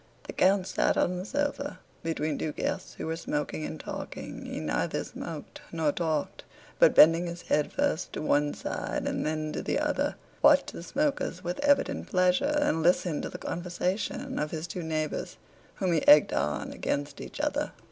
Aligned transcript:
The 0.23 0.33
count 0.33 0.65
sat 0.65 0.97
on 0.97 1.17
the 1.19 1.25
sofa 1.25 1.77
between 2.01 2.35
two 2.39 2.53
guests 2.53 2.95
who 2.95 3.05
were 3.05 3.15
smoking 3.15 3.63
and 3.63 3.79
talking. 3.79 4.47
He 4.47 4.59
neither 4.59 5.03
smoked 5.03 5.61
nor 5.71 5.91
talked, 5.91 6.43
but 6.79 6.95
bending 6.95 7.27
his 7.27 7.43
head 7.43 7.71
first 7.71 8.11
to 8.13 8.21
one 8.23 8.55
side 8.55 9.05
and 9.05 9.23
then 9.23 9.53
to 9.53 9.61
the 9.61 9.77
other 9.77 10.15
watched 10.41 10.73
the 10.73 10.81
smokers 10.81 11.43
with 11.43 11.59
evident 11.59 12.07
pleasure 12.09 12.57
and 12.63 12.81
listened 12.81 13.21
to 13.21 13.29
the 13.29 13.37
conversation 13.37 14.39
of 14.39 14.49
his 14.49 14.65
two 14.65 14.81
neighbors, 14.81 15.37
whom 15.75 15.93
he 15.93 16.07
egged 16.07 16.33
on 16.33 16.71
against 16.71 17.21
each 17.21 17.39
other. 17.39 17.71